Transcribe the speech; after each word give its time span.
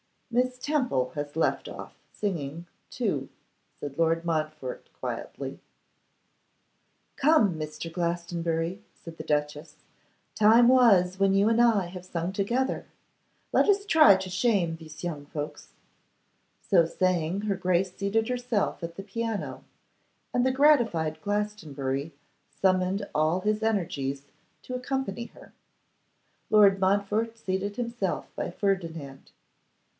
'Miss 0.31 0.57
Temple 0.57 1.11
has 1.15 1.35
left 1.35 1.67
off 1.69 1.93
singing, 2.11 2.65
too,' 2.89 3.29
said 3.79 3.97
Lord 3.99 4.25
Montfort, 4.25 4.87
quietly. 4.99 5.59
'Come, 7.17 7.53
Mr. 7.59 7.91
Glastonbury,' 7.91 8.81
said 8.95 9.17
the 9.17 9.23
duchess, 9.23 9.75
'time 10.33 10.69
was 10.69 11.19
when 11.19 11.33
you 11.33 11.49
and 11.49 11.61
I 11.61 11.87
have 11.87 12.05
sung 12.05 12.31
together. 12.31 12.85
Let 13.51 13.67
us 13.69 13.85
try 13.85 14.15
to 14.15 14.29
shame 14.29 14.77
these 14.77 15.03
young 15.03 15.25
folks.' 15.27 15.73
So 16.61 16.85
saying, 16.85 17.41
her 17.41 17.57
Grace 17.57 17.93
seated 17.93 18.29
herself 18.29 18.81
at 18.81 18.95
the 18.95 19.03
piano, 19.03 19.65
and 20.33 20.45
the 20.45 20.51
gratified 20.53 21.21
Glastonbury 21.21 22.13
summoned 22.59 23.07
all 23.13 23.41
his 23.41 23.61
energies 23.61 24.23
to 24.63 24.73
accompany 24.75 25.25
her. 25.25 25.51
Lord 26.49 26.79
Montfort 26.79 27.37
seated 27.37 27.75
himself 27.75 28.33
by 28.35 28.49
Ferdinand. 28.49 29.29